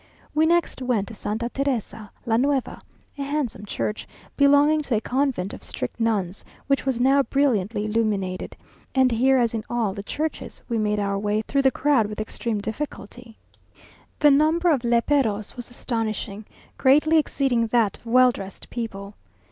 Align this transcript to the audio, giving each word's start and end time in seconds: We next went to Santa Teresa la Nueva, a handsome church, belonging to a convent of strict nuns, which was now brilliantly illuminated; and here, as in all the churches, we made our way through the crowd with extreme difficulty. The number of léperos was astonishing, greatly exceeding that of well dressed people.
We 0.33 0.47
next 0.47 0.81
went 0.81 1.07
to 1.09 1.13
Santa 1.13 1.47
Teresa 1.49 2.09
la 2.25 2.35
Nueva, 2.37 2.79
a 3.19 3.21
handsome 3.21 3.67
church, 3.67 4.07
belonging 4.35 4.81
to 4.81 4.95
a 4.95 4.99
convent 4.99 5.53
of 5.53 5.61
strict 5.61 5.99
nuns, 5.99 6.43
which 6.65 6.87
was 6.87 6.99
now 6.99 7.21
brilliantly 7.21 7.85
illuminated; 7.85 8.57
and 8.95 9.11
here, 9.11 9.37
as 9.37 9.53
in 9.53 9.63
all 9.69 9.93
the 9.93 10.01
churches, 10.01 10.59
we 10.67 10.79
made 10.79 10.99
our 10.99 11.19
way 11.19 11.43
through 11.43 11.61
the 11.61 11.69
crowd 11.69 12.07
with 12.07 12.19
extreme 12.19 12.59
difficulty. 12.59 13.37
The 14.17 14.31
number 14.31 14.71
of 14.71 14.81
léperos 14.81 15.55
was 15.55 15.69
astonishing, 15.69 16.45
greatly 16.79 17.19
exceeding 17.19 17.67
that 17.67 17.97
of 17.99 18.07
well 18.07 18.31
dressed 18.31 18.71
people. 18.71 19.13